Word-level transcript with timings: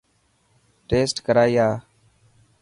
ٽيسٽ 0.87 1.15
ڪرائي 1.25 1.53
آءِ. 1.67 1.75